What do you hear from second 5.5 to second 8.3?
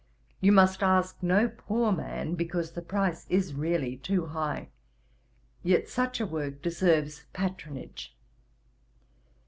Yet such a work deserves patronage.